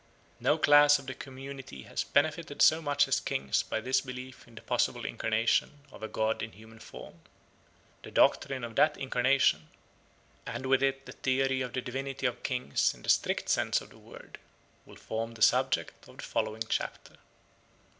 [0.39, 4.55] No class of the community has benefited so much as kings by this belief in
[4.55, 7.19] the possible incarnation of a god in human form.
[8.01, 9.67] The doctrine of that incarnation,
[10.47, 13.91] and with it the theory of the divinity of kings in the strict sense of
[13.91, 14.39] the word,
[14.87, 17.17] will form the subject of the following chapter.